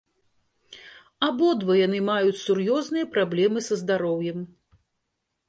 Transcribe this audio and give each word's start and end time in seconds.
Абодва 1.27 1.73
яны 1.87 1.99
маюць 2.07 2.39
сур'ёзныя 2.45 3.05
праблемы 3.13 3.59
са 3.67 3.75
здароўем. 3.83 4.39